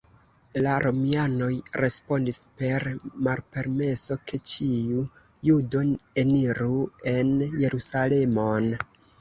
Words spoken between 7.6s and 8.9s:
Jerusalemon.